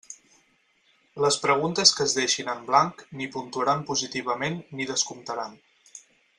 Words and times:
Les 1.25 1.35
preguntes 1.43 1.91
que 1.97 2.07
es 2.07 2.15
deixin 2.21 2.49
en 2.55 2.65
blanc 2.71 3.05
ni 3.21 3.29
puntuaran 3.37 3.87
positivament 3.93 4.59
ni 4.81 4.91
descomptaran. 4.95 5.59